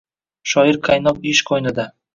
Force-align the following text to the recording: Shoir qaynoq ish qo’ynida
Shoir 0.53 0.81
qaynoq 0.89 1.23
ish 1.35 1.47
qo’ynida 1.53 1.91